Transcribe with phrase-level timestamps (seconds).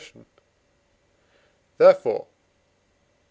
[1.77, 2.25] therefore (IV.